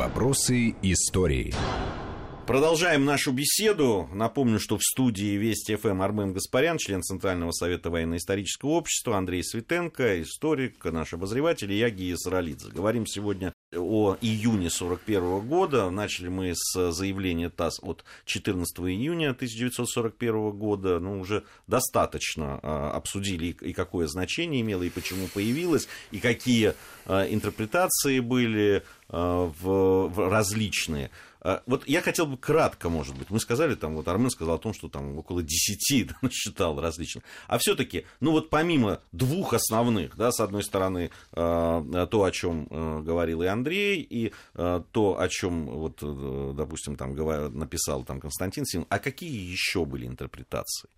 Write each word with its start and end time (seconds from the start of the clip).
Вопросы 0.00 0.74
истории. 0.80 1.52
Продолжаем 2.50 3.04
нашу 3.04 3.30
беседу. 3.30 4.08
Напомню, 4.12 4.58
что 4.58 4.76
в 4.76 4.82
студии 4.82 5.36
Вести 5.36 5.76
ФМ 5.76 6.02
Армен 6.02 6.32
Гаспарян, 6.32 6.78
член 6.78 7.00
Центрального 7.00 7.52
совета 7.52 7.90
военно-исторического 7.90 8.70
общества, 8.70 9.16
Андрей 9.16 9.44
Светенко, 9.44 10.20
историк, 10.22 10.84
наш 10.84 11.14
обозреватель, 11.14 11.70
и 11.70 11.78
я 11.78 11.90
Гия 11.90 12.16
Саралидзе. 12.16 12.70
Говорим 12.72 13.06
сегодня 13.06 13.52
о 13.72 14.16
июне 14.20 14.68
41 14.68 15.46
года. 15.46 15.90
Начали 15.90 16.26
мы 16.26 16.52
с 16.56 16.90
заявления 16.90 17.50
ТАСС 17.50 17.78
от 17.82 18.04
14 18.24 18.80
июня 18.80 19.30
1941 19.30 20.50
года. 20.50 20.98
Ну, 20.98 21.20
уже 21.20 21.44
достаточно 21.68 22.58
а, 22.64 22.90
обсудили 22.90 23.56
и 23.60 23.72
какое 23.72 24.08
значение 24.08 24.62
имело, 24.62 24.82
и 24.82 24.90
почему 24.90 25.28
появилось, 25.28 25.86
и 26.10 26.18
какие 26.18 26.74
а, 27.06 27.28
интерпретации 27.28 28.18
были 28.18 28.82
а, 29.08 29.52
в 29.60 30.28
различные. 30.28 31.12
А, 31.42 31.62
вот 31.66 31.88
я 31.88 32.02
хотел 32.02 32.26
бы 32.26 32.36
кратко, 32.36 32.88
может 32.88 33.16
быть, 33.16 33.30
мы 33.30 33.40
сказали, 33.40 33.74
там, 33.74 33.96
вот 33.96 34.08
Армен 34.08 34.30
сказал 34.30 34.56
о 34.56 34.58
том, 34.58 34.74
что 34.74 34.88
там 34.88 35.18
около 35.18 35.42
10 35.42 36.08
да, 36.22 36.28
считал 36.30 36.80
различных. 36.80 37.24
А 37.46 37.58
все-таки, 37.58 38.06
ну 38.20 38.32
вот 38.32 38.50
помимо 38.50 39.00
двух 39.12 39.54
основных, 39.54 40.16
да, 40.16 40.32
с 40.32 40.40
одной 40.40 40.62
стороны, 40.62 41.10
а, 41.32 42.06
то, 42.06 42.24
о 42.24 42.30
чем 42.30 42.66
э, 42.70 43.00
говорил 43.02 43.42
и 43.42 43.46
Андрей, 43.46 44.00
и 44.02 44.32
а, 44.54 44.84
то, 44.92 45.18
о 45.18 45.28
чем, 45.28 45.66
вот, 45.66 46.00
э, 46.02 46.52
допустим, 46.56 46.96
там 46.96 47.14
написал 47.56 48.04
там, 48.04 48.20
Константин 48.20 48.66
Син, 48.66 48.86
а 48.88 48.98
какие 48.98 49.50
еще 49.50 49.84
были 49.84 50.06
интерпретации? 50.06 50.90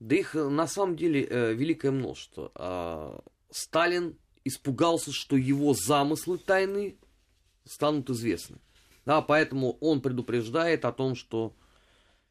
Да 0.00 0.16
их 0.16 0.34
э, 0.34 0.48
на 0.48 0.66
самом 0.66 0.96
деле 0.96 1.54
великое 1.54 1.90
множество. 1.90 3.22
Сталин 3.50 4.16
испугался, 4.44 5.12
что 5.12 5.36
его 5.36 5.74
замыслы 5.74 6.38
тайны 6.38 6.96
станут 7.64 8.08
известны. 8.10 8.58
Да, 9.04 9.20
поэтому 9.20 9.78
он 9.80 10.00
предупреждает 10.00 10.84
о 10.84 10.92
том, 10.92 11.14
что 11.14 11.52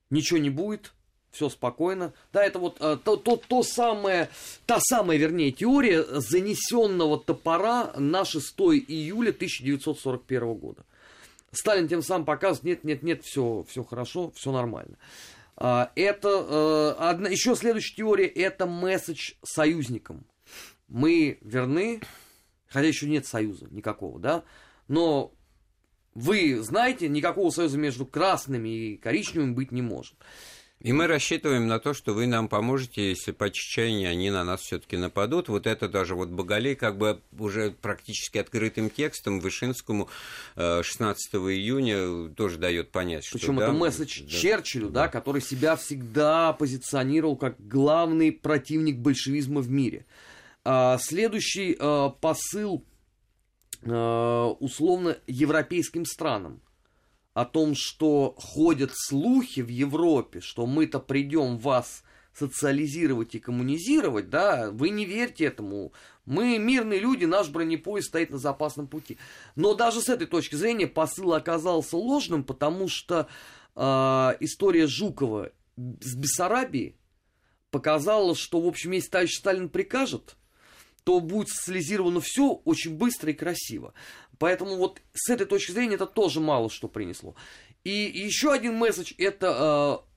ничего 0.10 0.40
не 0.40 0.50
будет, 0.50 0.94
все 1.32 1.50
спокойно. 1.50 2.14
Да, 2.32 2.44
это 2.44 2.60
вот 2.60 2.78
э, 2.80 2.98
то, 3.04 3.16
то, 3.16 3.38
то 3.38 3.64
самое, 3.64 4.30
та 4.66 4.80
самая, 4.80 5.18
вернее, 5.18 5.52
теория 5.52 6.04
занесенного 6.04 7.20
топора 7.20 7.94
на 7.98 8.26
6 8.26 8.54
июля 8.88 9.30
1941 9.32 10.54
года. 10.56 10.86
Сталин 11.52 11.88
тем 11.88 12.02
самым 12.02 12.26
показывает, 12.26 12.64
нет, 12.64 12.84
нет, 12.84 13.04
нет, 13.04 13.24
все, 13.24 13.66
все 13.68 13.84
хорошо, 13.84 14.32
все 14.36 14.52
нормально. 14.52 14.98
А, 15.58 15.92
это 15.96 16.30
э, 16.30 16.96
одна, 17.04 17.30
еще 17.30 17.56
следующая 17.56 17.96
теория, 17.96 18.28
это 18.28 18.66
месседж 18.66 19.34
союзникам. 19.44 20.26
Мы 20.88 21.38
верны, 21.42 22.02
хотя 22.68 22.88
еще 22.88 23.08
нет 23.08 23.26
союза 23.26 23.68
никакого, 23.70 24.20
да, 24.20 24.44
но 24.88 25.34
вы 26.14 26.60
знаете, 26.62 27.08
никакого 27.08 27.50
союза 27.52 27.78
между 27.78 28.06
красными 28.06 28.70
и 28.70 28.98
коричневыми 28.98 29.54
быть 29.54 29.72
не 29.72 29.82
может. 29.82 30.16
И 30.82 30.94
мы 30.94 31.06
рассчитываем 31.06 31.68
на 31.68 31.80
то, 31.80 31.94
что 31.94 32.14
вы 32.14 32.26
нам 32.26 32.48
поможете, 32.48 33.10
если 33.10 33.32
по 33.32 33.52
чечении 33.52 34.08
они 34.08 34.32
на 34.32 34.44
нас 34.44 34.62
все-таки 34.62 34.98
нападут. 34.98 35.48
Вот 35.48 35.68
это 35.68 35.88
даже 35.88 36.16
вот 36.16 36.30
Боголей 36.30 36.76
как 36.76 36.98
бы 36.98 37.22
уже 37.38 37.70
практически 37.70 38.40
открытым 38.40 38.90
текстом 38.90 39.40
Вышинскому 39.40 40.10
16 40.56 41.34
э, 41.34 41.38
июня 41.38 42.34
тоже 42.34 42.58
дает 42.58 42.92
понять, 42.92 43.26
что... 43.26 43.38
Причем 43.38 43.58
да, 43.58 43.66
это 43.66 43.74
месседж 43.74 44.24
да, 44.24 44.30
Черчиллю, 44.30 44.90
да. 44.90 45.04
да, 45.04 45.08
который 45.10 45.42
себя 45.42 45.76
всегда 45.76 46.52
позиционировал 46.54 47.36
как 47.36 47.56
главный 47.60 48.32
противник 48.32 48.98
большевизма 48.98 49.62
в 49.62 49.70
мире. 49.70 50.08
А, 50.64 50.98
следующий 50.98 51.78
а, 51.80 52.10
посыл 52.10 52.84
Э, 52.84 52.91
условно 53.84 55.18
европейским 55.28 56.06
странам 56.06 56.62
о 57.34 57.46
том, 57.46 57.74
что 57.76 58.36
ходят 58.38 58.92
слухи 58.94 59.62
в 59.62 59.70
Европе, 59.70 60.42
что 60.42 60.66
мы-то 60.66 61.00
придем 61.00 61.58
вас 61.58 62.04
социализировать 62.34 63.36
и 63.36 63.40
коммунизировать, 63.40 64.30
да, 64.30 64.72
вы 64.72 64.90
не 64.90 65.06
верьте 65.06 65.46
этому. 65.46 65.94
Мы 66.26 66.58
мирные 66.60 67.00
люди, 67.00 67.26
наш 67.26 67.50
бронепоезд 67.50 68.08
стоит 68.08 68.30
на 68.30 68.38
запасном 68.38 68.88
пути. 68.88 69.18
Но 69.56 69.74
даже 69.74 70.02
с 70.02 70.10
этой 70.10 70.28
точки 70.28 70.56
зрения 70.56 70.88
посыл 70.88 71.34
оказался 71.34 71.98
ложным, 71.98 72.44
потому 72.44 72.88
что 72.88 73.28
э, 73.76 73.82
история 74.40 74.88
Жукова 74.88 75.52
с 75.76 76.16
Бессарабией 76.16 76.96
показала, 77.70 78.36
что, 78.36 78.62
в 78.62 78.68
общем, 78.68 78.92
если 78.92 79.10
товарищ 79.10 79.38
Сталин 79.38 79.70
прикажет, 79.70 80.36
то 81.04 81.20
будет 81.20 81.50
социализировано 81.50 82.22
все 82.22 82.62
очень 82.66 82.96
быстро 82.96 83.32
и 83.32 83.36
красиво. 83.36 83.94
Поэтому 84.38 84.76
вот 84.76 85.02
с 85.14 85.30
этой 85.30 85.46
точки 85.46 85.72
зрения 85.72 85.96
это 85.96 86.06
тоже 86.06 86.40
мало 86.40 86.70
что 86.70 86.88
принесло. 86.88 87.36
И 87.84 87.92
еще 87.92 88.52
один 88.52 88.76
месседж 88.76 89.14
это 89.18 90.04
э, 90.06 90.11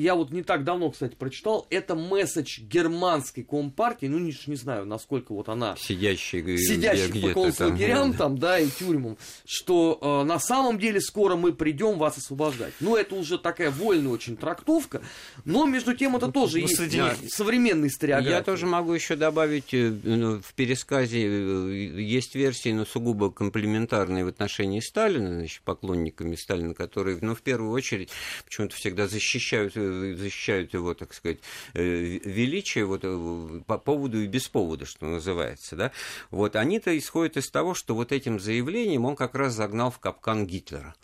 я 0.00 0.14
вот 0.14 0.30
не 0.30 0.42
так 0.42 0.64
давно, 0.64 0.90
кстати, 0.90 1.14
прочитал, 1.14 1.66
это 1.70 1.94
месседж 1.94 2.60
германской 2.60 3.42
компартии, 3.42 4.06
ну, 4.06 4.18
не, 4.18 4.36
не 4.46 4.56
знаю, 4.56 4.84
насколько 4.84 5.32
вот 5.32 5.48
она... 5.48 5.74
Сидящая, 5.78 6.42
сидящих 6.58 7.34
по 7.34 7.44
концлагерям 7.44 8.12
там, 8.12 8.16
там, 8.16 8.38
да, 8.38 8.58
и 8.58 8.68
тюрьмам, 8.68 9.16
что 9.46 9.98
э, 10.00 10.26
на 10.26 10.38
самом 10.38 10.78
деле 10.78 11.00
скоро 11.00 11.36
мы 11.36 11.52
придем 11.52 11.98
вас 11.98 12.18
освобождать. 12.18 12.74
Ну, 12.80 12.94
это 12.94 13.14
уже 13.14 13.38
такая 13.38 13.70
вольная 13.70 14.12
очень 14.12 14.36
трактовка, 14.36 15.00
но 15.44 15.64
между 15.64 15.94
тем 15.94 16.14
это 16.16 16.26
ну, 16.26 16.32
тоже 16.32 16.58
ну, 16.58 16.62
есть 16.64 16.76
среди... 16.76 17.00
современный 17.28 17.88
историография. 17.88 18.36
Я 18.36 18.42
тоже 18.42 18.66
могу 18.66 18.92
еще 18.92 19.16
добавить, 19.16 19.72
э, 19.72 19.94
ну, 20.02 20.42
в 20.42 20.52
пересказе 20.54 21.26
э, 21.26 22.02
есть 22.02 22.34
версии, 22.34 22.72
но 22.72 22.84
сугубо 22.84 23.30
комплементарные 23.30 24.26
в 24.26 24.28
отношении 24.28 24.80
Сталина, 24.80 25.32
значит, 25.32 25.62
поклонниками 25.62 26.36
Сталина, 26.36 26.74
которые, 26.74 27.18
ну, 27.22 27.34
в 27.34 27.40
первую 27.40 27.72
очередь, 27.72 28.10
почему-то 28.44 28.76
всегда 28.76 29.08
защищают 29.08 29.76
э, 29.76 29.85
защищают 30.16 30.74
его, 30.74 30.94
так 30.94 31.14
сказать, 31.14 31.38
э, 31.74 31.82
величие 31.82 32.84
вот, 32.84 33.00
э, 33.02 33.60
по 33.66 33.78
поводу 33.78 34.20
и 34.20 34.26
без 34.26 34.48
повода, 34.48 34.86
что 34.86 35.06
называется, 35.06 35.76
да, 35.76 35.92
вот 36.30 36.56
они-то 36.56 36.96
исходят 36.96 37.36
из 37.36 37.50
того, 37.50 37.74
что 37.74 37.94
вот 37.94 38.12
этим 38.12 38.40
заявлением 38.40 39.04
он 39.04 39.16
как 39.16 39.34
раз 39.34 39.54
загнал 39.54 39.90
в 39.90 39.98
капкан 39.98 40.46
Гитлера 40.46 40.94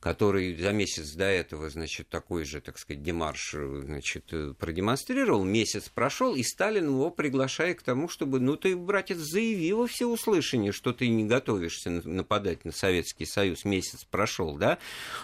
который 0.00 0.56
за 0.56 0.72
месяц 0.72 1.12
до 1.12 1.24
этого, 1.24 1.70
значит, 1.70 2.08
такой 2.08 2.44
же, 2.44 2.60
так 2.60 2.78
сказать, 2.78 3.02
демарш, 3.02 3.54
значит, 3.54 4.32
продемонстрировал, 4.58 5.44
месяц 5.44 5.88
прошел, 5.88 6.34
и 6.34 6.42
Сталин 6.42 6.86
его 6.86 7.10
приглашает 7.10 7.80
к 7.80 7.82
тому, 7.82 8.08
чтобы, 8.08 8.40
ну, 8.40 8.56
ты, 8.56 8.76
братец, 8.76 9.18
заяви 9.18 9.72
во 9.72 9.86
всеуслышание, 9.86 10.72
что 10.72 10.92
ты 10.92 11.08
не 11.08 11.24
готовишься 11.24 11.90
нападать 11.90 12.64
на 12.64 12.72
Советский 12.72 13.26
Союз, 13.26 13.64
месяц 13.64 14.04
прошел, 14.04 14.56
да, 14.56 14.78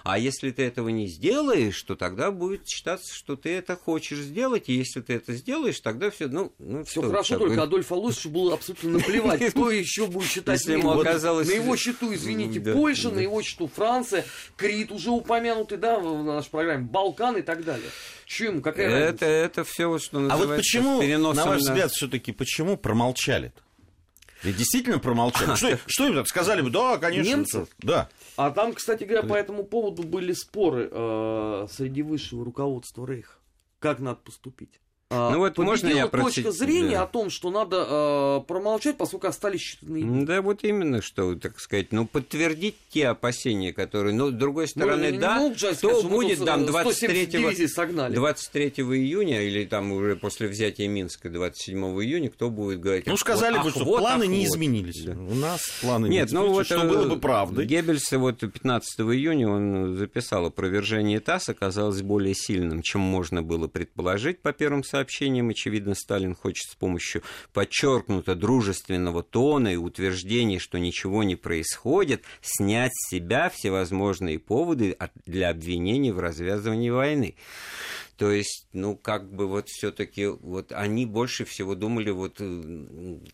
а 0.04 0.19
если 0.19 0.50
ты 0.50 0.62
этого 0.62 0.88
не 0.88 1.06
сделаешь, 1.09 1.80
то 1.82 1.97
тогда 1.97 2.30
будет 2.30 2.69
считаться, 2.69 3.14
что 3.14 3.36
ты 3.36 3.50
это 3.50 3.76
хочешь 3.76 4.19
сделать, 4.19 4.69
и 4.69 4.75
если 4.75 5.00
ты 5.00 5.14
это 5.14 5.34
сделаешь, 5.34 5.80
тогда 5.80 6.10
все, 6.10 6.28
ну, 6.28 6.53
ну 6.59 6.84
все 6.84 7.03
хорошо, 7.03 7.38
только 7.38 7.62
Адольф 7.62 7.91
Алосовичу 7.92 8.30
было 8.30 8.54
абсолютно 8.54 8.91
наплевать, 8.91 9.44
кто 9.50 9.70
еще 9.70 10.06
будет 10.06 10.28
считать. 10.28 10.59
Если 10.59 10.72
ему 10.72 10.91
оказалось... 10.91 11.48
На 11.48 11.53
его 11.53 11.76
счету, 11.76 12.12
извините, 12.14 12.60
Польша, 12.60 13.10
на 13.10 13.20
его 13.20 13.42
счету 13.42 13.69
Франция, 13.69 14.25
Крит 14.60 14.93
уже 14.93 15.10
упомянутый, 15.10 15.78
да, 15.78 15.98
в 15.98 16.22
нашей 16.22 16.50
программе, 16.50 16.84
Балкан 16.84 17.38
и 17.38 17.43
так 17.43 17.65
далее. 17.65 17.88
Чем, 18.26 18.60
какая 18.60 18.88
это, 18.88 19.00
разница? 19.00 19.25
Это 19.25 19.65
все, 19.65 19.98
что 19.98 20.21
называется, 20.21 20.44
А 20.44 20.47
вот 20.47 20.56
почему, 20.59 21.32
на 21.32 21.44
ваш 21.47 21.60
взгляд, 21.60 21.91
все-таки, 21.91 22.32
почему 22.32 22.76
промолчали-то? 22.76 23.62
Ведь 24.43 24.56
действительно 24.56 24.98
промолчали. 24.98 25.54
Что, 25.54 25.78
что 25.87 26.06
им 26.06 26.15
так 26.15 26.28
сказали 26.28 26.60
бы? 26.60 26.71
Да, 26.71 26.98
конечно. 26.98 27.31
Немцев? 27.31 27.69
Да. 27.78 28.09
А 28.37 28.50
там, 28.50 28.75
кстати 28.75 29.04
говоря, 29.04 29.26
по 29.26 29.34
этому 29.34 29.65
поводу 29.65 30.03
были 30.03 30.34
споры 30.34 30.88
э, 30.91 31.66
среди 31.71 32.03
высшего 32.03 32.44
руководства 32.44 33.06
Рейха. 33.06 33.34
Как 33.78 33.98
надо 33.98 34.21
поступить? 34.22 34.81
А, 35.12 35.32
ну 35.32 35.38
вот 35.38 35.59
можно 35.59 35.88
я 35.88 36.06
точка 36.06 36.19
процит... 36.19 36.53
зрения 36.53 36.98
да. 36.98 37.03
о 37.03 37.06
том, 37.09 37.31
что 37.31 37.50
надо 37.50 37.84
э, 37.88 38.41
промолчать, 38.47 38.97
поскольку 38.97 39.26
остались 39.26 39.60
считанные. 39.60 40.25
Да, 40.25 40.41
вот 40.41 40.62
именно, 40.62 41.03
что, 41.03 41.34
так 41.34 41.59
сказать, 41.59 41.88
ну, 41.91 42.06
подтвердить 42.06 42.77
те 42.91 43.09
опасения, 43.09 43.72
которые, 43.72 44.15
ну, 44.15 44.30
с 44.30 44.33
другой 44.33 44.66
ну, 44.66 44.83
стороны, 44.83 45.10
ну, 45.10 45.18
да, 45.18 45.51
кто 45.53 45.74
сказать, 45.74 46.04
будет 46.04 46.45
там 46.45 46.65
23, 46.65 47.27
23 47.27 48.68
июня 48.68 49.42
или 49.42 49.65
там 49.65 49.91
уже 49.91 50.15
после 50.15 50.47
взятия 50.47 50.86
Минска 50.86 51.28
27 51.28 51.77
июня, 52.03 52.30
кто 52.30 52.48
будет 52.48 52.78
говорить... 52.78 53.07
Ну, 53.07 53.16
сказали 53.16 53.59
бы, 53.59 53.71
что 53.71 53.84
вот, 53.84 53.98
планы 53.98 54.24
ах, 54.24 54.30
не 54.30 54.47
вот. 54.47 54.54
изменились. 54.54 55.03
Да. 55.03 55.12
У 55.12 55.34
нас 55.34 55.60
планы 55.80 56.07
Нет, 56.07 56.30
не 56.30 56.34
ну, 56.34 56.51
вот, 56.51 56.66
что 56.66 56.84
было 56.84 57.09
бы 57.09 57.18
правдой. 57.18 57.66
Геббельс 57.66 58.12
вот 58.12 58.39
15 58.39 59.01
июня 59.01 59.48
он 59.48 59.97
записал 59.97 60.47
опровержение 60.47 61.18
ТАСС, 61.18 61.48
оказалось 61.48 62.03
более 62.03 62.34
сильным, 62.36 62.83
чем 62.83 63.01
можно 63.01 63.42
было 63.42 63.66
предположить 63.66 64.41
по 64.41 64.53
первым 64.53 64.84
сообщением, 65.00 65.48
очевидно, 65.48 65.94
Сталин 65.94 66.34
хочет 66.34 66.70
с 66.70 66.74
помощью 66.74 67.22
подчеркнуто 67.54 68.34
дружественного 68.34 69.22
тона 69.22 69.72
и 69.72 69.76
утверждений, 69.76 70.58
что 70.58 70.78
ничего 70.78 71.22
не 71.22 71.36
происходит, 71.36 72.22
снять 72.42 72.92
с 72.94 73.10
себя 73.10 73.48
всевозможные 73.48 74.38
поводы 74.38 74.97
для 75.24 75.48
обвинений 75.48 76.12
в 76.12 76.18
развязывании 76.18 76.91
войны. 76.91 77.34
То 78.18 78.30
есть, 78.30 78.66
ну, 78.74 78.94
как 78.94 79.32
бы 79.32 79.48
вот 79.48 79.68
все-таки 79.68 80.26
вот 80.26 80.72
они 80.72 81.06
больше 81.06 81.47
всего 81.47 81.74
думали, 81.74 82.10
вот 82.10 82.42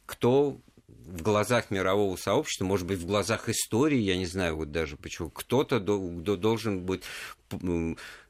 кто 0.06 0.60
в 0.88 1.22
глазах 1.22 1.70
мирового 1.70 2.16
сообщества, 2.16 2.64
может 2.64 2.86
быть, 2.86 2.98
в 2.98 3.06
глазах 3.06 3.48
истории, 3.48 3.98
я 3.98 4.16
не 4.16 4.26
знаю 4.26 4.56
вот 4.56 4.70
даже 4.70 4.96
почему, 4.96 5.30
кто-то 5.30 5.80
должен 5.80 6.82
быть 6.82 7.02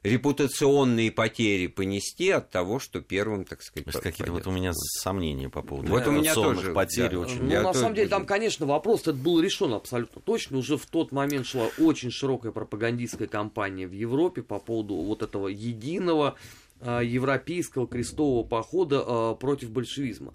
репутационные 0.03 1.11
потери 1.11 1.67
понести 1.67 2.29
от 2.29 2.49
того, 2.51 2.79
что 2.79 3.01
первым, 3.01 3.45
так 3.45 3.61
сказать, 3.61 3.91
какие-то 4.01 4.31
вот 4.31 4.47
у 4.47 4.51
меня 4.51 4.73
сомнения 4.73 5.49
по 5.49 5.61
поводу 5.61 5.89
вот 5.89 6.07
у 6.07 6.11
меня 6.11 6.33
тоже 6.33 6.71
потерь 6.73 7.11
да. 7.11 7.19
очень. 7.19 7.43
Ну, 7.43 7.61
на 7.61 7.73
самом 7.73 7.95
деле, 7.95 8.09
там, 8.09 8.25
конечно, 8.25 8.65
вопрос 8.65 9.01
этот 9.01 9.17
был 9.17 9.39
решен 9.39 9.73
абсолютно 9.73 10.21
точно. 10.21 10.57
Уже 10.57 10.77
в 10.77 10.85
тот 10.85 11.11
момент 11.11 11.47
шла 11.47 11.67
очень 11.79 12.11
широкая 12.11 12.51
пропагандистская 12.51 13.27
кампания 13.27 13.87
в 13.87 13.91
Европе 13.91 14.43
по 14.43 14.59
поводу 14.59 14.95
вот 14.95 15.23
этого 15.23 15.47
единого 15.47 16.35
э, 16.79 17.01
европейского 17.03 17.87
крестового 17.87 18.47
похода 18.47 19.03
э, 19.05 19.35
против 19.39 19.71
большевизма. 19.71 20.33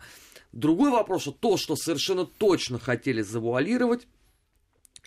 Другой 0.53 0.91
вопрос, 0.91 1.23
что 1.23 1.33
то, 1.33 1.57
что 1.57 1.77
совершенно 1.77 2.27
точно 2.27 2.79
хотели 2.79 3.23
завуалировать, 3.23 4.07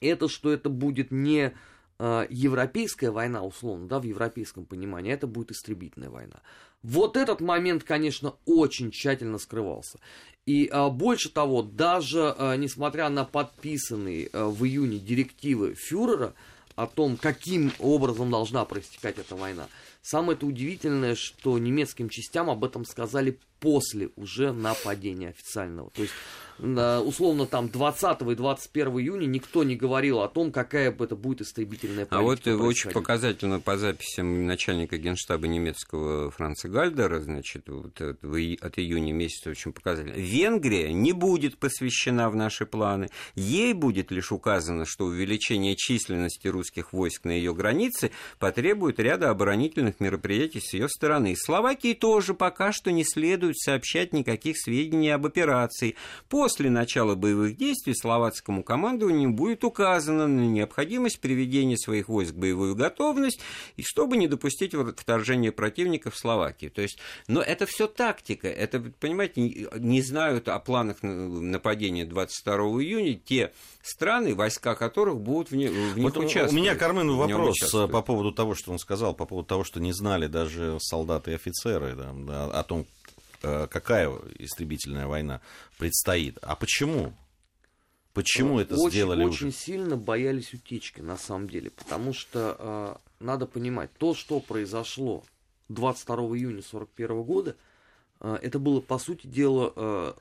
это 0.01 0.27
что 0.27 0.51
это 0.51 0.69
будет 0.69 1.11
не 1.11 1.53
э, 1.99 2.27
европейская 2.29 3.11
война, 3.11 3.43
условно, 3.43 3.87
да, 3.87 3.99
в 3.99 4.03
европейском 4.03 4.65
понимании, 4.65 5.13
это 5.13 5.27
будет 5.27 5.51
истребительная 5.51 6.09
война. 6.09 6.41
Вот 6.85 7.17
этот 7.17 7.41
момент, 7.41 7.83
конечно, 7.83 8.35
очень 8.45 8.91
тщательно 8.91 9.39
скрывался. 9.39 9.99
И 10.45 10.69
а, 10.71 10.89
больше 10.89 11.31
того, 11.31 11.63
даже 11.63 12.35
а, 12.37 12.55
несмотря 12.55 13.09
на 13.09 13.25
подписанные 13.25 14.29
а, 14.31 14.47
в 14.47 14.63
июне 14.63 14.99
директивы 14.99 15.73
фюрера 15.73 16.35
о 16.75 16.85
том, 16.85 17.17
каким 17.17 17.71
образом 17.79 18.29
должна 18.29 18.63
проистекать 18.65 19.17
эта 19.17 19.35
война, 19.35 19.67
самое 20.03 20.37
это 20.37 20.45
удивительное, 20.45 21.15
что 21.15 21.57
немецким 21.57 22.09
частям 22.09 22.51
об 22.51 22.63
этом 22.63 22.85
сказали 22.85 23.39
после 23.65 24.09
уже 24.15 24.53
нападения 24.53 25.29
официального. 25.29 25.89
То 25.89 26.03
есть 26.03 26.13
условно 26.57 27.47
там 27.47 27.67
20 27.67 28.21
и 28.21 28.35
21 28.35 28.87
июня 28.99 29.25
никто 29.25 29.65
не 29.65 29.75
говорил 29.75 30.21
о 30.21 30.29
том, 30.29 30.53
какая 30.53 30.89
бы 30.89 31.03
это 31.03 31.17
будет 31.17 31.41
истребительная 31.41 32.05
политика. 32.05 32.53
А 32.53 32.55
вот 32.55 32.65
очень 32.65 32.91
показательно 32.91 33.59
по 33.59 33.77
записям 33.77 34.45
начальника 34.45 34.97
генштаба 34.97 35.47
немецкого 35.47 36.31
Франца 36.31 36.69
Гальдера, 36.69 37.19
значит, 37.19 37.67
вот 37.67 37.99
от 37.99 38.23
июня 38.79 39.11
месяца 39.11 39.49
очень 39.49 39.73
показательно. 39.73 40.15
Венгрия 40.15 40.93
не 40.93 41.11
будет 41.11 41.57
посвящена 41.57 42.29
в 42.29 42.37
наши 42.37 42.65
планы. 42.65 43.09
Ей 43.33 43.73
будет 43.73 44.11
лишь 44.11 44.31
указано, 44.31 44.85
что 44.85 45.05
увеличение 45.07 45.75
численности 45.75 46.47
русских 46.47 46.93
войск 46.93 47.25
на 47.25 47.31
ее 47.31 47.53
границе 47.53 48.11
потребует 48.39 48.99
ряда 49.01 49.29
оборонительных 49.29 49.99
мероприятий 49.99 50.61
с 50.61 50.73
ее 50.73 50.87
стороны. 50.87 51.35
Словакии 51.35 51.93
тоже 51.93 52.33
пока 52.33 52.71
что 52.71 52.93
не 52.93 53.03
следует 53.03 53.54
сообщать 53.57 54.13
никаких 54.13 54.57
сведений 54.57 55.09
об 55.09 55.25
операции. 55.25 55.95
По 56.29 56.45
После 56.45 56.69
начала 56.69 57.15
боевых 57.15 57.57
действий 57.57 57.95
словацкому 57.95 58.63
командованию 58.63 59.31
будет 59.31 59.63
указано 59.63 60.27
на 60.27 60.41
необходимость 60.41 61.19
приведения 61.19 61.75
своих 61.75 62.07
войск 62.07 62.33
в 62.33 62.37
боевую 62.37 62.75
готовность, 62.75 63.39
и 63.77 63.81
чтобы 63.81 64.15
не 64.15 64.27
допустить 64.27 64.75
вторжения 64.75 65.51
противника 65.51 66.11
в 66.11 66.17
Словакию. 66.17 66.69
То 66.69 66.83
есть, 66.83 66.99
но 67.27 67.41
это 67.41 67.65
все 67.65 67.87
тактика. 67.87 68.47
Это, 68.47 68.79
понимаете, 68.99 69.67
не 69.75 70.03
знают 70.03 70.47
о 70.47 70.59
планах 70.59 71.01
нападения 71.01 72.05
22 72.05 72.53
июня 72.83 73.15
те 73.15 73.51
страны, 73.81 74.35
войска 74.35 74.75
которых 74.75 75.19
будут 75.19 75.49
в, 75.49 75.55
не, 75.55 75.65
в 75.65 75.97
них 75.97 76.13
вот 76.13 76.17
участвовать. 76.17 76.53
У 76.53 76.55
меня, 76.57 76.75
Кармен, 76.75 77.09
вопрос 77.15 77.57
по 77.71 78.03
поводу 78.03 78.31
того, 78.33 78.53
что 78.53 78.71
он 78.71 78.77
сказал, 78.77 79.15
по 79.15 79.25
поводу 79.25 79.47
того, 79.47 79.63
что 79.63 79.79
не 79.79 79.93
знали 79.93 80.27
даже 80.27 80.77
солдаты 80.79 81.31
и 81.31 81.33
офицеры 81.33 81.95
да, 81.95 82.51
о 82.51 82.63
том, 82.63 82.85
какая 83.71 84.09
истребительная 84.39 85.07
война 85.07 85.41
предстоит. 85.77 86.37
А 86.41 86.55
почему? 86.55 87.13
Почему 88.15 88.61
это 88.61 88.75
очень, 88.75 88.91
сделали 88.91 89.25
очень 89.25 89.49
уже? 89.49 89.57
сильно 89.57 89.97
боялись 89.97 90.53
утечки, 90.53 91.01
на 91.01 91.17
самом 91.17 91.49
деле. 91.49 91.69
Потому 91.69 92.13
что 92.13 92.55
э, 92.57 92.95
надо 93.19 93.45
понимать, 93.45 93.91
то, 93.97 94.15
что 94.15 94.39
произошло 94.39 95.25
22 95.67 96.15
июня 96.15 96.59
1941 96.59 97.23
года, 97.23 97.57
э, 98.21 98.37
это 98.41 98.57
было, 98.57 98.79
по 98.79 98.99
сути 98.99 99.27
дела, 99.27 99.73
э, 99.75 100.13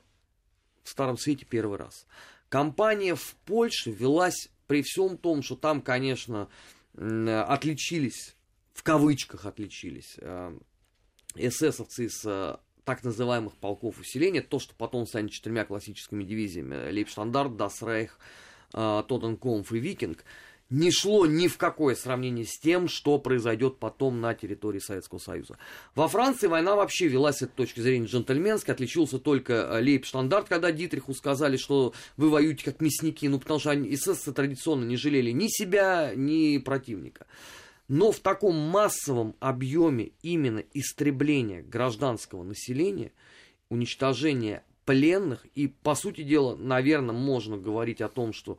в 0.83 0.89
Старом 0.89 1.17
Свете 1.17 1.45
первый 1.45 1.77
раз. 1.77 2.05
Компания 2.49 3.15
в 3.15 3.33
Польше 3.45 3.91
велась 3.91 4.49
при 4.67 4.81
всем 4.81 5.17
том, 5.17 5.41
что 5.41 5.55
там, 5.55 5.81
конечно, 5.81 6.49
э, 6.95 7.45
отличились, 7.47 8.35
в 8.73 8.83
кавычках 8.83 9.45
отличились, 9.45 10.15
э, 10.17 10.57
эсэсовцы 11.35 12.09
с 12.09 12.59
так 12.85 13.03
называемых 13.03 13.53
полков 13.55 13.99
усиления, 13.99 14.41
то, 14.41 14.59
что 14.59 14.73
потом 14.75 15.05
станет 15.07 15.31
четырьмя 15.31 15.65
классическими 15.65 16.23
дивизиями, 16.23 16.91
Лейбштандарт, 16.91 17.57
Дасрейх, 17.57 18.17
э, 18.73 19.03
Тоттенкомф 19.07 19.71
и 19.73 19.79
Викинг, 19.79 20.23
не 20.69 20.91
шло 20.91 21.25
ни 21.25 21.47
в 21.47 21.57
какое 21.57 21.95
сравнение 21.95 22.45
с 22.45 22.57
тем, 22.57 22.87
что 22.87 23.19
произойдет 23.19 23.77
потом 23.77 24.19
на 24.19 24.33
территории 24.33 24.79
Советского 24.79 25.19
Союза. 25.19 25.57
Во 25.93 26.07
Франции 26.07 26.47
война 26.47 26.75
вообще 26.75 27.07
велась 27.07 27.37
с 27.37 27.41
этой 27.43 27.55
точки 27.55 27.81
зрения 27.81 28.07
джентльменски, 28.07 28.71
отличился 28.71 29.19
только 29.19 29.53
э, 29.53 29.81
Лейбштандарт, 29.81 30.47
когда 30.47 30.71
Дитриху 30.71 31.13
сказали, 31.13 31.57
что 31.57 31.93
вы 32.17 32.29
воюете 32.29 32.65
как 32.65 32.81
мясники, 32.81 33.27
ну 33.27 33.39
потому 33.39 33.59
что 33.59 33.71
они 33.71 33.93
эсэсцы 33.93 34.31
традиционно 34.31 34.85
не 34.85 34.97
жалели 34.97 35.31
ни 35.31 35.47
себя, 35.47 36.13
ни 36.15 36.57
противника. 36.57 37.27
Но 37.87 38.11
в 38.11 38.19
таком 38.19 38.55
массовом 38.55 39.35
объеме 39.39 40.11
именно 40.23 40.63
истребления 40.73 41.61
гражданского 41.61 42.43
населения, 42.43 43.11
уничтожения 43.69 44.63
пленных, 44.85 45.45
и, 45.55 45.67
по 45.67 45.95
сути 45.95 46.23
дела, 46.23 46.55
наверное, 46.55 47.15
можно 47.15 47.57
говорить 47.57 48.01
о 48.01 48.09
том, 48.09 48.33
что 48.33 48.57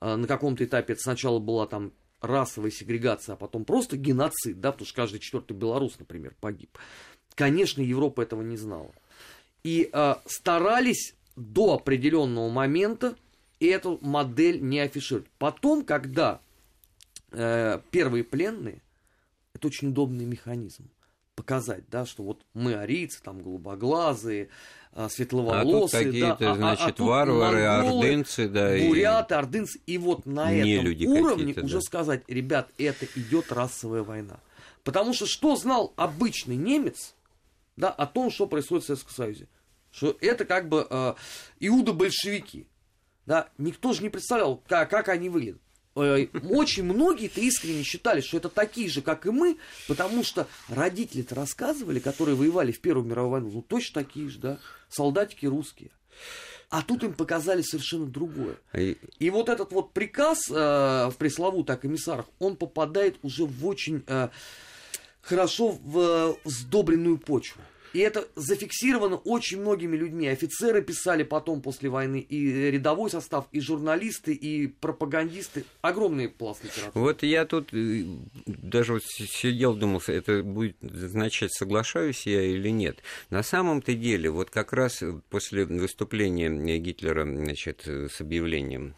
э, 0.00 0.16
на 0.16 0.26
каком-то 0.26 0.64
этапе 0.64 0.94
это 0.94 1.02
сначала 1.02 1.38
была 1.38 1.66
там 1.66 1.92
расовая 2.20 2.70
сегрегация, 2.70 3.34
а 3.34 3.36
потом 3.36 3.64
просто 3.64 3.96
геноцид, 3.96 4.60
да, 4.60 4.72
потому 4.72 4.86
что 4.86 4.96
каждый 4.96 5.20
четвертый 5.20 5.56
белорус, 5.56 5.98
например, 5.98 6.34
погиб. 6.40 6.78
Конечно, 7.34 7.82
Европа 7.82 8.22
этого 8.22 8.42
не 8.42 8.56
знала. 8.56 8.92
И 9.62 9.88
э, 9.92 10.14
старались 10.26 11.14
до 11.36 11.74
определенного 11.74 12.48
момента 12.50 13.16
эту 13.60 13.98
модель 14.00 14.60
не 14.62 14.80
афишировать. 14.80 15.28
Потом, 15.38 15.84
когда 15.84 16.40
э, 17.36 17.80
первые 17.90 18.24
пленные, 18.24 18.82
это 19.54 19.68
очень 19.68 19.88
удобный 19.88 20.24
механизм. 20.24 20.90
Показать, 21.34 21.84
да, 21.90 22.06
что 22.06 22.22
вот 22.22 22.40
мы 22.54 22.74
арийцы, 22.74 23.22
там 23.22 23.42
голубоглазые, 23.42 24.48
а, 24.92 25.10
светловолосые, 25.10 26.08
а 26.08 26.32
тут 26.32 26.38
да, 26.40 26.52
а, 26.52 26.54
значит, 26.54 26.82
а, 26.82 26.88
а 26.88 26.92
тут 26.92 27.06
варвары, 27.06 27.66
монголы, 27.66 28.06
ордынцы, 28.06 28.48
да, 28.48 28.70
буряты, 28.70 29.34
и... 29.34 29.36
ордынцы, 29.36 29.80
и 29.84 29.98
вот 29.98 30.24
на 30.24 30.50
этом 30.50 30.86
уровне 31.10 31.54
уже 31.62 31.74
да. 31.74 31.80
сказать, 31.82 32.22
ребят, 32.28 32.70
это 32.78 33.04
идет 33.14 33.52
расовая 33.52 34.02
война, 34.02 34.40
потому 34.84 35.12
что 35.12 35.26
что 35.26 35.54
знал 35.56 35.92
обычный 35.96 36.56
немец, 36.56 37.14
да, 37.76 37.90
о 37.90 38.06
том, 38.06 38.30
что 38.30 38.46
происходит 38.46 38.84
в 38.84 38.86
Советском 38.86 39.14
Союзе, 39.14 39.48
что 39.90 40.16
это 40.22 40.46
как 40.46 40.70
бы 40.70 40.86
э, 40.88 41.14
иуда-большевики, 41.60 42.66
да, 43.26 43.50
никто 43.58 43.92
же 43.92 44.02
не 44.02 44.08
представлял, 44.08 44.62
как, 44.66 44.88
как 44.88 45.10
они 45.10 45.28
выглядят. 45.28 45.60
Э, 45.96 46.26
очень 46.50 46.84
многие-то 46.84 47.40
искренне 47.40 47.82
считали, 47.82 48.20
что 48.20 48.36
это 48.36 48.48
такие 48.48 48.88
же, 48.88 49.00
как 49.00 49.26
и 49.26 49.30
мы, 49.30 49.56
потому 49.88 50.22
что 50.22 50.46
родители-то 50.68 51.34
рассказывали, 51.34 51.98
которые 51.98 52.36
воевали 52.36 52.70
в 52.70 52.80
Первую 52.80 53.06
мировую 53.06 53.30
войну, 53.30 53.50
ну 53.50 53.62
точно 53.62 54.02
такие 54.04 54.28
же, 54.28 54.38
да, 54.38 54.58
солдатики 54.90 55.46
русские. 55.46 55.90
А 56.68 56.82
тут 56.82 57.04
им 57.04 57.14
показали 57.14 57.62
совершенно 57.62 58.06
другое. 58.06 58.56
А 58.72 58.80
и 58.80 59.30
вот 59.30 59.48
этот 59.48 59.72
вот 59.72 59.92
приказ 59.92 60.50
э, 60.50 60.54
в 60.54 61.14
пресловутых 61.16 61.76
о 61.76 61.78
комиссарах, 61.78 62.26
он 62.38 62.56
попадает 62.56 63.16
уже 63.22 63.44
в 63.44 63.66
очень 63.66 64.02
э, 64.06 64.28
хорошо 65.22 65.78
в, 65.82 65.98
э, 65.98 66.34
сдобренную 66.44 67.18
почву. 67.18 67.62
И 67.92 67.98
это 68.00 68.26
зафиксировано 68.34 69.16
очень 69.16 69.60
многими 69.60 69.96
людьми. 69.96 70.28
Офицеры 70.28 70.82
писали 70.82 71.22
потом 71.22 71.62
после 71.62 71.88
войны, 71.88 72.20
и 72.20 72.70
рядовой 72.70 73.10
состав, 73.10 73.46
и 73.52 73.60
журналисты, 73.60 74.32
и 74.34 74.66
пропагандисты. 74.66 75.64
Огромный 75.80 76.28
пласт 76.28 76.64
литературы. 76.64 77.04
Вот 77.04 77.22
я 77.22 77.44
тут 77.44 77.72
э, 77.72 78.04
даже 78.46 78.94
вот 78.94 79.02
сидел, 79.04 79.74
думал, 79.74 80.02
это 80.06 80.42
будет 80.42 80.76
означать, 80.82 81.52
соглашаюсь 81.52 82.26
я 82.26 82.42
или 82.42 82.68
нет. 82.68 82.98
На 83.30 83.42
самом-то 83.42 83.94
деле, 83.94 84.30
вот 84.30 84.50
как 84.50 84.72
раз 84.72 85.02
после 85.30 85.64
выступления 85.64 86.78
Гитлера 86.78 87.24
значит, 87.24 87.86
с 87.86 88.20
объявлением 88.20 88.94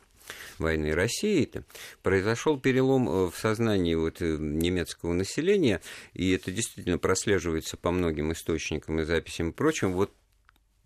войны 0.59 0.95
России-то, 0.95 1.65
произошел 2.03 2.59
перелом 2.59 3.09
э, 3.09 3.31
в 3.31 3.35
сознании 3.37 3.95
вот 3.95 4.21
э, 4.21 4.37
немецкого 4.39 5.13
населения, 5.13 5.81
и 6.15 6.33
это 6.33 6.51
действительно 6.51 6.99
прослеживается 6.99 7.77
по 7.77 7.91
многим 7.91 8.33
источникам 8.33 9.01
и 9.01 9.05
записям 9.05 9.51
и 9.51 9.53
прочим, 9.53 9.93
вот 9.93 10.13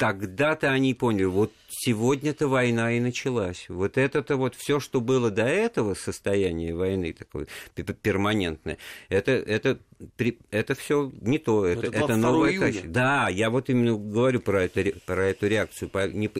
тогда-то 0.02 0.70
они 0.70 0.94
поняли, 0.94 1.26
вот 1.26 1.52
сегодня-то 1.68 2.48
война 2.48 2.90
и 2.92 2.98
началась. 2.98 3.66
Вот 3.68 3.96
это-то 3.96 4.36
вот 4.36 4.56
все, 4.56 4.80
что 4.80 5.00
было 5.00 5.30
до 5.30 5.44
этого 5.44 5.94
состояния 5.94 6.74
войны, 6.74 7.12
такое 7.12 7.46
перманентное, 7.74 8.78
это, 9.08 9.30
это 9.30 9.78
при, 10.16 10.38
это 10.50 10.74
все 10.74 11.12
не 11.20 11.38
то, 11.38 11.66
это, 11.66 11.86
это, 11.86 11.98
это 11.98 12.16
новое 12.16 12.58
качество. 12.58 12.90
Да, 12.90 13.28
я 13.28 13.50
вот 13.50 13.70
именно 13.70 13.96
говорю 13.96 14.40
про, 14.40 14.64
это, 14.64 14.84
про 15.06 15.26
эту 15.26 15.46
реакцию. 15.46 15.90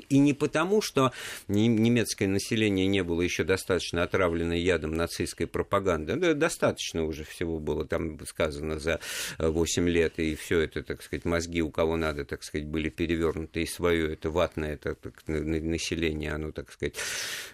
И 0.08 0.18
не 0.18 0.32
потому, 0.32 0.82
что 0.82 1.12
немецкое 1.48 2.28
население 2.28 2.86
не 2.86 3.02
было 3.02 3.22
еще 3.22 3.44
достаточно 3.44 4.02
отравлено 4.02 4.54
ядом 4.54 4.94
нацистской 4.94 5.46
пропаганды. 5.46 6.16
Да, 6.16 6.34
достаточно 6.34 7.04
уже 7.04 7.24
всего 7.24 7.58
было 7.58 7.86
там 7.86 8.18
сказано 8.26 8.78
за 8.78 9.00
8 9.38 9.88
лет, 9.88 10.18
и 10.18 10.34
все 10.34 10.60
это, 10.60 10.82
так 10.82 11.02
сказать, 11.02 11.24
мозги 11.24 11.62
у 11.62 11.70
кого 11.70 11.96
надо, 11.96 12.24
так 12.24 12.42
сказать, 12.42 12.66
были 12.66 12.88
перевернуты, 12.88 13.62
и 13.62 13.66
свое 13.66 14.12
это 14.12 14.30
ватное 14.30 14.74
это, 14.74 14.94
так, 14.94 15.14
население, 15.26 16.32
оно, 16.32 16.52
так 16.52 16.72
сказать, 16.72 16.94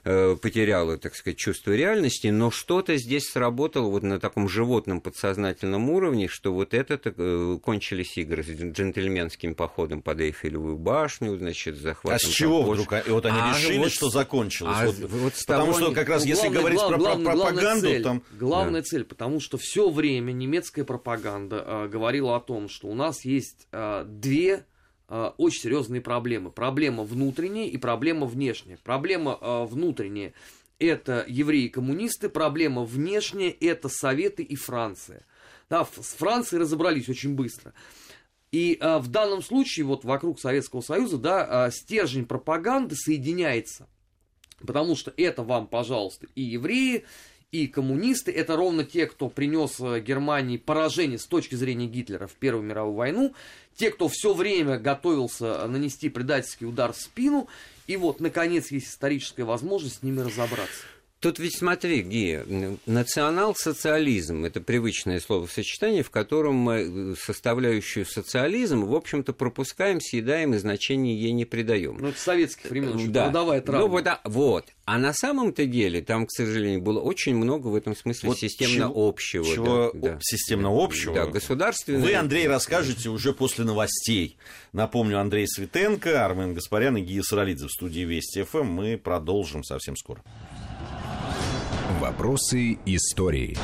э, 0.05 0.37
потеряло, 0.41 0.99
так 0.99 1.15
сказать, 1.15 1.39
чувство 1.39 1.73
реальности, 1.73 2.29
но 2.29 2.51
что-то 2.51 2.97
здесь 2.97 3.29
сработало 3.29 3.91
вот 3.91 4.03
на 4.03 4.21
таком 4.21 4.49
животном 4.49 5.01
подсознательном 5.01 5.91
уровне, 5.91 5.98
что 6.29 6.53
вот 6.53 6.75
это 6.75 7.01
э, 7.05 7.59
кончились 7.63 8.17
игры 8.19 8.43
с 8.43 8.49
джентльменским 8.49 9.55
походом 9.55 10.03
под 10.03 10.21
Эйфелевую 10.21 10.77
башню, 10.77 11.37
значит, 11.37 11.77
захватом... 11.77 12.17
А 12.17 12.19
с 12.19 12.33
чего 12.33 12.63
там, 12.63 12.71
вдруг? 12.71 13.07
И 13.07 13.11
вот 13.11 13.27
они 13.27 13.39
а, 13.41 13.55
решили, 13.55 13.79
вот, 13.79 13.93
что 13.93 14.11
закончилось. 14.11 14.77
А, 14.79 14.87
вот, 14.87 14.97
вот 14.99 15.33
потому 15.47 15.73
что 15.73 15.93
как 15.93 16.09
раз, 16.09 16.23
ну, 16.23 16.29
если 16.29 16.49
главное, 16.49 16.61
говорить 16.61 16.79
глав, 16.79 16.91
про 16.91 16.99
главное, 16.99 17.25
пропаганду, 17.25 17.87
цель, 17.87 18.03
там... 18.03 18.23
Главная 18.33 18.81
да. 18.83 18.87
цель, 18.87 19.05
потому 19.05 19.41
что 19.41 19.59
все 19.59 19.91
время 19.91 20.33
немецкая 20.33 20.85
пропаганда 20.85 21.65
э, 21.67 21.89
говорила 21.89 22.37
о 22.37 22.41
том, 22.41 22.69
что 22.69 22.89
у 22.89 22.95
нас 22.95 23.25
есть 23.25 23.67
э, 23.73 24.05
две 24.07 24.65
очень 25.39 25.63
серьезные 25.63 26.03
проблемы. 26.03 26.51
Проблема 26.51 27.03
внутренняя 27.03 27.67
и 27.67 27.79
проблема 27.79 28.27
внешняя. 28.27 28.77
Проблема 28.85 29.39
э, 29.41 29.65
внутренняя 29.65 30.35
это 30.79 31.25
евреи-коммунисты, 31.27 32.29
проблема 32.29 32.85
внешняя 32.85 33.51
это 33.51 33.89
Советы 33.89 34.43
и 34.43 34.55
Франция. 34.55 35.25
Да, 35.71 35.85
с 35.85 36.15
Францией 36.15 36.63
разобрались 36.63 37.09
очень 37.09 37.35
быстро. 37.35 37.75
И 38.51 38.79
а, 38.81 38.99
в 38.99 39.09
данном 39.09 39.43
случае, 39.43 39.85
вот 39.85 40.05
вокруг 40.05 40.41
Советского 40.41 40.81
Союза, 40.81 41.19
да, 41.19 41.47
а, 41.67 41.71
стержень 41.71 42.25
пропаганды 42.25 42.97
соединяется. 42.97 43.87
Потому 44.61 44.97
что 44.97 45.13
это 45.17 45.43
вам, 45.43 45.67
пожалуйста, 45.67 46.27
и 46.35 46.43
евреи, 46.43 47.05
и 47.53 47.67
коммунисты, 47.67 48.33
это 48.33 48.57
ровно 48.57 48.85
те, 48.85 49.07
кто 49.07 49.29
принес 49.29 49.79
Германии 49.79 50.57
поражение 50.57 51.19
с 51.19 51.27
точки 51.27 51.55
зрения 51.55 51.87
Гитлера 51.87 52.27
в 52.27 52.35
Первую 52.35 52.65
мировую 52.65 52.97
войну, 52.97 53.35
те, 53.77 53.91
кто 53.91 54.09
все 54.09 54.35
время 54.35 54.79
готовился 54.79 55.67
нанести 55.67 56.09
предательский 56.09 56.67
удар 56.67 56.93
в 56.93 56.97
спину, 56.97 57.49
и 57.87 57.97
вот, 57.97 58.21
наконец, 58.21 58.71
есть 58.71 58.89
историческая 58.89 59.45
возможность 59.45 60.01
с 60.01 60.03
ними 60.03 60.21
разобраться. 60.21 60.83
Тут 61.21 61.41
ведь 61.41 61.57
смотри, 61.57 62.03
Гия, 62.03 62.45
национал-социализм– 62.87 64.45
это 64.47 64.61
привычное 64.61 65.19
словосочетание, 65.19 66.05
в 66.05 66.11
котором 66.11 66.55
мы 66.55 67.17
составляющую 67.21 68.07
социализм, 68.07 68.85
в 68.85 68.95
общем-то, 68.95 69.33
пропускаем, 69.33 70.01
съедаем 70.01 70.55
и 70.55 70.59
значения 70.59 71.17
ей 71.17 71.33
не 71.33 71.45
придаем. 71.45 71.99
Ну, 71.99 72.09
это 72.11 72.21
советских 72.21 72.71
времен, 72.71 73.11
да. 73.11 73.25
трудовая 73.25 73.61
травма. 73.61 73.87
Ну, 73.87 73.91
вот, 73.91 74.07
а, 74.07 74.21
вот. 74.23 74.67
А 74.85 74.97
на 74.97 75.13
самом-то 75.13 75.67
деле 75.67 76.03
там, 76.03 76.25
к 76.25 76.31
сожалению, 76.31 76.83
было 76.83 77.01
очень 77.01 77.35
много 77.35 77.67
в 77.67 77.75
этом 77.75 77.97
смысле 77.97 78.29
вот 78.29 78.39
системно 78.39 78.87
чего, 78.87 79.09
общего. 79.09 79.45
Чего 79.45 79.91
да, 79.93 80.11
да. 80.13 80.19
системно 80.23 80.71
общего? 80.73 81.15
Да, 81.17 81.27
государственного. 81.27 82.05
Вы, 82.05 82.15
Андрей, 82.15 82.47
расскажете 82.47 83.09
уже 83.09 83.33
после 83.33 83.65
новостей. 83.65 84.37
Напомню, 84.73 85.19
Андрей 85.19 85.49
Светенко, 85.49 86.25
Армен 86.25 86.55
Гаспарян 86.55 86.97
и 86.97 87.01
Гия 87.01 87.23
Саралидзе 87.23 87.67
в 87.67 87.73
студии 87.73 88.03
Вести 88.03 88.45
ФМ. 88.45 88.67
Мы 88.67 88.97
продолжим 88.97 89.65
совсем 89.65 89.97
скоро. 89.97 90.23
Вопросы 92.01 92.79
истории. 92.87 93.57